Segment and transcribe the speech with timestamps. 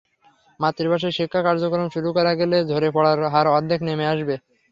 [0.59, 4.35] মাতৃভাষায় শিক্ষা কার্যক্রম শুরু করা গেলে ঝরে পড়ার হার অর্ধেকে নেমে আসবে।